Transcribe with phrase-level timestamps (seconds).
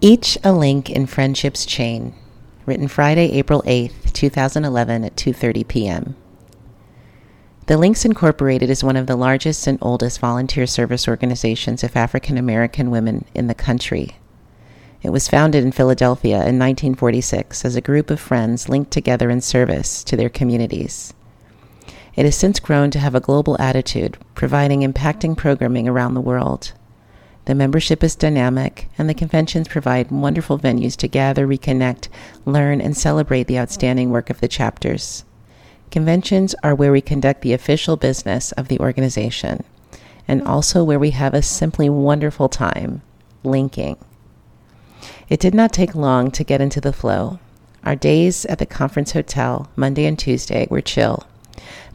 [0.00, 2.14] Each a link in friendship's chain.
[2.66, 6.16] Written Friday, April 8th, 2011 at 2:30 p.m.
[7.66, 12.38] The Links Incorporated is one of the largest and oldest volunteer service organizations of African
[12.38, 14.16] American women in the country.
[15.02, 19.40] It was founded in Philadelphia in 1946 as a group of friends linked together in
[19.40, 21.12] service to their communities.
[22.14, 26.72] It has since grown to have a global attitude, providing impacting programming around the world.
[27.48, 32.08] The membership is dynamic, and the conventions provide wonderful venues to gather, reconnect,
[32.44, 35.24] learn, and celebrate the outstanding work of the chapters.
[35.90, 39.64] Conventions are where we conduct the official business of the organization,
[40.28, 43.00] and also where we have a simply wonderful time
[43.42, 43.96] linking.
[45.30, 47.38] It did not take long to get into the flow.
[47.82, 51.26] Our days at the conference hotel, Monday and Tuesday, were chill,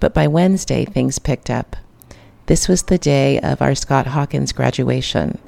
[0.00, 1.76] but by Wednesday, things picked up.
[2.46, 5.38] This was the day of our Scott Hawkins graduation.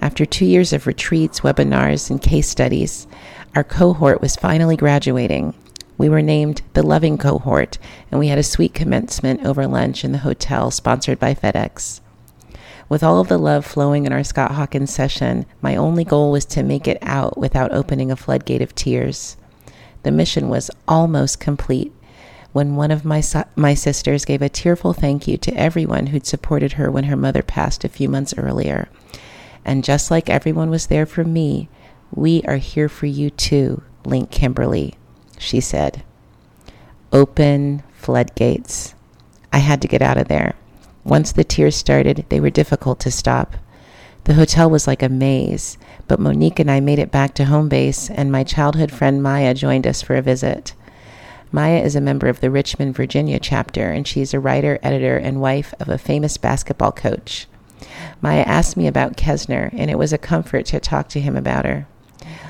[0.00, 3.06] After two years of retreats, webinars, and case studies,
[3.54, 5.54] our cohort was finally graduating.
[5.98, 7.78] We were named the Loving Cohort,
[8.10, 12.00] and we had a sweet commencement over lunch in the hotel sponsored by FedEx.
[12.88, 16.44] With all of the love flowing in our Scott Hawkins session, my only goal was
[16.46, 19.36] to make it out without opening a floodgate of tears.
[20.02, 21.92] The mission was almost complete
[22.52, 23.22] when one of my,
[23.56, 27.42] my sisters gave a tearful thank you to everyone who'd supported her when her mother
[27.42, 28.88] passed a few months earlier.
[29.64, 31.68] And just like everyone was there for me,
[32.14, 34.96] we are here for you too, Link Kimberly,
[35.38, 36.02] she said.
[37.12, 38.94] Open floodgates.
[39.52, 40.54] I had to get out of there.
[41.04, 43.56] Once the tears started, they were difficult to stop.
[44.24, 47.68] The hotel was like a maze, but Monique and I made it back to home
[47.68, 50.74] base, and my childhood friend Maya joined us for a visit.
[51.54, 55.18] Maya is a member of the Richmond, Virginia chapter, and she is a writer, editor,
[55.18, 57.46] and wife of a famous basketball coach.
[58.22, 61.66] Maya asked me about Kesner, and it was a comfort to talk to him about
[61.66, 61.86] her.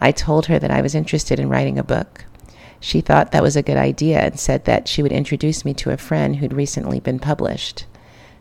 [0.00, 2.24] I told her that I was interested in writing a book.
[2.78, 5.90] She thought that was a good idea and said that she would introduce me to
[5.90, 7.86] a friend who'd recently been published.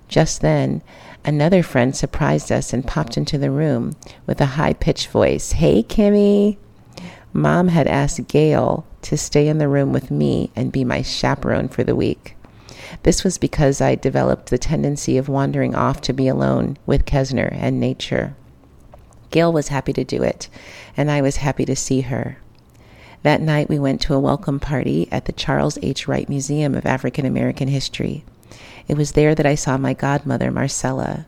[0.07, 0.83] Just then,
[1.25, 3.95] another friend surprised us and popped into the room
[4.27, 6.57] with a high pitched voice Hey, Kimmy!
[7.31, 11.67] Mom had asked Gail to stay in the room with me and be my chaperone
[11.67, 12.35] for the week.
[13.03, 17.49] This was because I developed the tendency of wandering off to be alone with Kesner
[17.53, 18.35] and nature.
[19.29, 20.47] Gail was happy to do it,
[20.95, 22.37] and I was happy to see her.
[23.23, 26.07] That night, we went to a welcome party at the Charles H.
[26.07, 28.23] Wright Museum of African American History.
[28.87, 31.25] It was there that I saw my godmother, Marcella.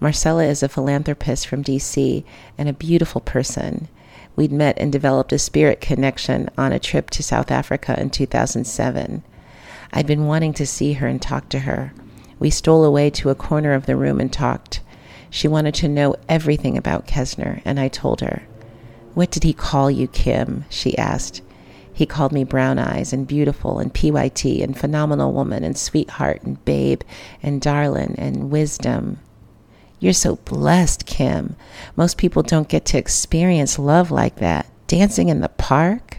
[0.00, 2.24] Marcella is a philanthropist from D.C.
[2.58, 3.88] and a beautiful person.
[4.36, 9.22] We'd met and developed a spirit connection on a trip to South Africa in 2007.
[9.92, 11.92] I'd been wanting to see her and talk to her.
[12.38, 14.80] We stole away to a corner of the room and talked.
[15.30, 18.42] She wanted to know everything about Kesner, and I told her.
[19.14, 20.66] What did he call you, Kim?
[20.68, 21.40] she asked.
[21.90, 26.62] He called me brown eyes and beautiful and PYT and phenomenal woman and sweetheart and
[26.66, 27.00] babe
[27.42, 29.18] and darling and wisdom.
[29.98, 31.56] You're so blessed, Kim.
[31.96, 34.66] Most people don't get to experience love like that.
[34.86, 36.18] Dancing in the park?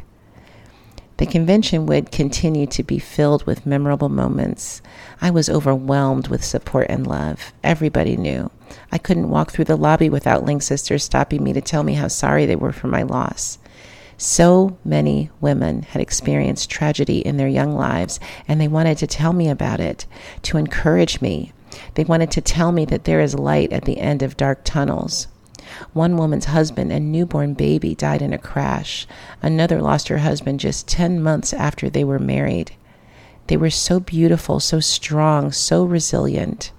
[1.17, 4.81] The convention would continue to be filled with memorable moments.
[5.19, 7.53] I was overwhelmed with support and love.
[7.63, 8.51] Everybody knew.
[8.91, 12.07] I couldn't walk through the lobby without Link Sisters stopping me to tell me how
[12.07, 13.57] sorry they were for my loss.
[14.17, 19.33] So many women had experienced tragedy in their young lives, and they wanted to tell
[19.33, 20.05] me about it,
[20.43, 21.53] to encourage me,
[21.95, 25.27] they wanted to tell me that there is light at the end of dark tunnels.
[25.93, 29.07] One woman's husband and newborn baby died in a crash.
[29.41, 32.71] Another lost her husband just 10 months after they were married.
[33.47, 36.71] They were so beautiful, so strong, so resilient.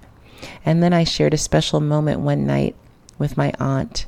[0.65, 2.77] And then I shared a special moment one night
[3.19, 4.07] with my aunt.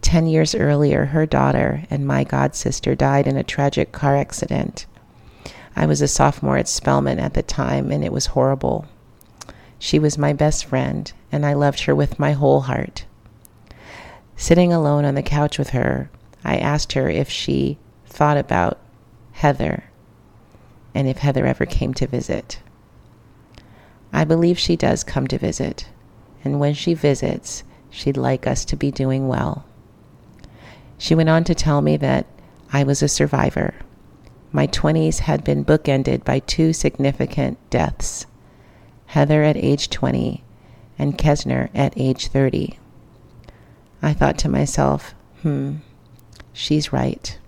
[0.00, 4.86] Ten years earlier, her daughter and my god sister died in a tragic car accident.
[5.74, 8.86] I was a sophomore at Spelman at the time, and it was horrible.
[9.78, 13.04] She was my best friend, and I loved her with my whole heart.
[14.36, 16.10] Sitting alone on the couch with her,
[16.44, 18.78] I asked her if she thought about
[19.32, 19.84] Heather
[20.94, 22.60] and if Heather ever came to visit.
[24.12, 25.88] I believe she does come to visit,
[26.42, 29.66] and when she visits, she'd like us to be doing well.
[30.96, 32.26] She went on to tell me that
[32.72, 33.74] I was a survivor.
[34.52, 38.24] My 20s had been bookended by two significant deaths
[39.06, 40.42] Heather at age 20,
[40.98, 42.78] and Kesner at age 30.
[44.02, 45.76] I thought to myself, hmm,
[46.52, 47.38] she's right.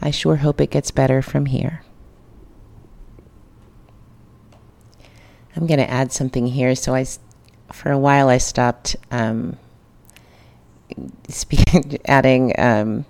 [0.00, 1.82] I sure hope it gets better from here.
[5.56, 6.74] I'm going to add something here.
[6.74, 7.06] So I,
[7.72, 9.56] for a while, I stopped um,
[11.28, 13.06] speaking, adding um,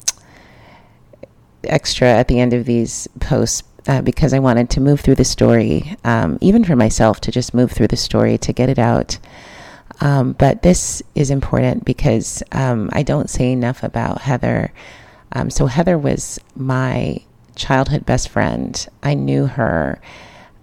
[1.64, 5.24] extra at the end of these posts uh, because I wanted to move through the
[5.24, 9.18] story, um, even for myself, to just move through the story to get it out.
[10.00, 14.72] Um, but this is important because um, I don't say enough about Heather.
[15.32, 17.18] Um, so, Heather was my
[17.54, 18.86] childhood best friend.
[19.02, 20.00] I knew her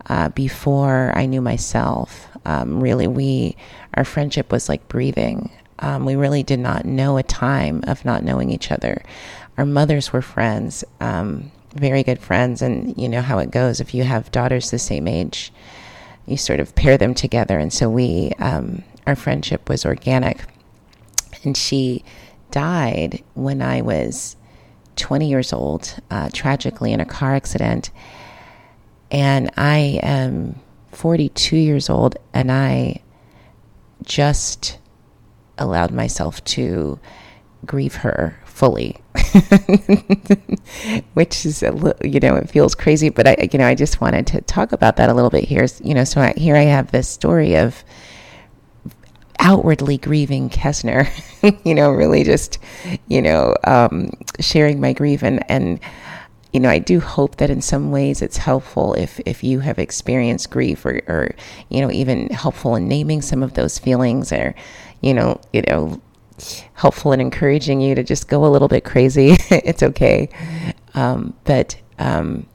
[0.08, 2.28] uh, before I knew myself.
[2.46, 3.56] Um, really, we
[3.94, 5.52] our friendship was like breathing.
[5.80, 9.04] Um, we really did not know a time of not knowing each other.
[9.58, 13.80] Our mothers were friends, um, very good friends, and you know how it goes.
[13.80, 15.52] If you have daughters the same age,
[16.26, 17.58] you sort of pair them together.
[17.58, 20.44] And so we, um, our friendship was organic.
[21.44, 22.04] And she
[22.52, 24.36] died when I was
[24.98, 27.90] 20 years old, uh, tragically in a car accident.
[29.10, 30.60] And I am
[30.92, 33.02] 42 years old, and I
[34.04, 34.78] just
[35.58, 37.00] allowed myself to
[37.66, 39.02] grieve her fully,
[41.14, 44.02] which is a little, you know, it feels crazy, but I, you know, I just
[44.02, 45.66] wanted to talk about that a little bit here.
[45.84, 47.84] You know, so I, here I have this story of
[49.40, 51.10] outwardly grieving Kesner,
[51.66, 52.60] you know, really just,
[53.08, 55.80] you know, um, sharing my grief and, and,
[56.54, 59.80] you know, I do hope that in some ways it's helpful if, if you have
[59.80, 61.36] experienced grief or, or,
[61.70, 64.54] you know, even helpful in naming some of those feelings or,
[65.02, 66.02] you know, you know,
[66.74, 69.36] helpful in encouraging you to just go a little bit crazy.
[69.50, 70.30] it's okay.
[70.94, 72.48] Um, but um,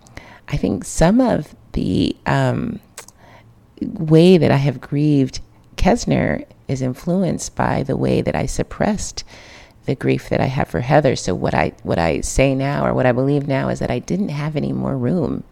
[0.48, 2.80] I think some of the um,
[3.80, 5.40] way that I have grieved
[5.76, 9.24] Kesner is influenced by the way that I suppressed
[9.84, 11.16] the grief that I have for Heather.
[11.16, 14.00] So what I what I say now or what I believe now is that I
[14.00, 15.44] didn't have any more room.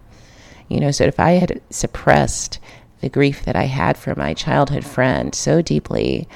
[0.69, 2.59] You know, so if I had suppressed
[3.01, 6.27] the grief that I had for my childhood friend so deeply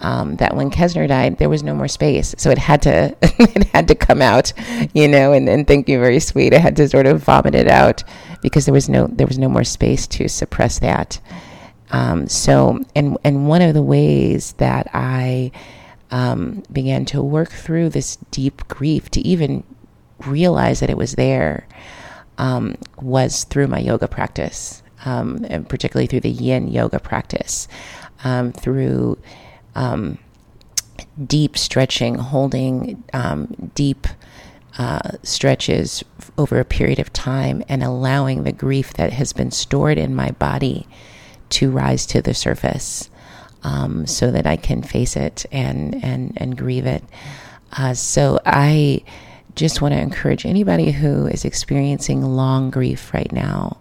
[0.00, 2.34] um, that when Kesner died, there was no more space.
[2.38, 4.52] So it had to it had to come out,
[4.94, 5.32] you know.
[5.32, 6.54] And, and thank you, very sweet.
[6.54, 8.04] I had to sort of vomit it out
[8.42, 11.20] because there was no there was no more space to suppress that.
[11.90, 15.50] Um, so and and one of the ways that I
[16.10, 19.64] um, began to work through this deep grief to even
[20.26, 21.66] realize that it was there
[22.38, 27.68] um, was through my yoga practice, um, and particularly through the yin yoga practice,
[28.24, 29.18] um, through
[29.78, 30.18] um,
[31.24, 34.06] deep stretching, holding um, deep
[34.76, 36.04] uh, stretches
[36.36, 40.30] over a period of time, and allowing the grief that has been stored in my
[40.32, 40.86] body
[41.50, 43.08] to rise to the surface
[43.62, 47.04] um, so that I can face it and and and grieve it.
[47.72, 49.02] Uh, so I
[49.54, 53.78] just want to encourage anybody who is experiencing long grief right now.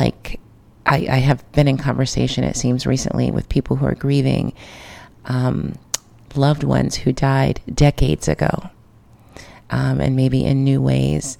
[0.00, 0.40] Like
[0.86, 4.52] I, I have been in conversation, it seems recently, with people who are grieving
[5.26, 5.76] um,
[6.34, 8.70] loved ones who died decades ago,
[9.70, 11.38] um, and maybe in new ways.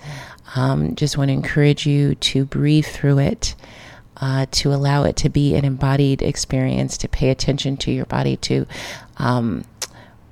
[0.54, 3.54] Um, just want to encourage you to breathe through it
[4.18, 8.36] uh, to allow it to be an embodied experience, to pay attention to your body,
[8.36, 8.66] to
[9.18, 9.64] um,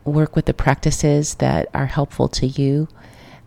[0.05, 2.89] work with the practices that are helpful to you,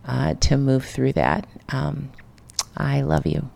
[0.06, 1.46] uh, to move through that.
[1.70, 2.10] Um,
[2.76, 3.50] I love you.